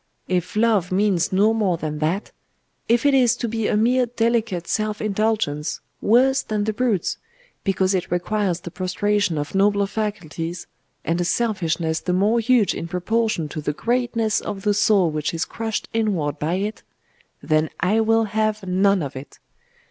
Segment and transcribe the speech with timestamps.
[0.27, 2.31] If love means no more than that
[2.89, 7.19] if it is to be a mere delicate self indulgence, worse than the brute's,
[7.63, 10.65] because it requires the prostration of nobler faculties,
[11.05, 15.35] and a selfishness the more huge in proportion to the greatness of the soul which
[15.35, 16.81] is crushed inward by it
[17.43, 19.37] then I will have none of it!